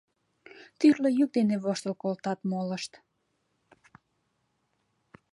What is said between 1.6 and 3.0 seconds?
воштыл колтат молышт.